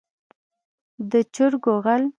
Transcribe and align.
د 1.11 1.13
چرګو 1.35 1.73
غل. 1.83 2.03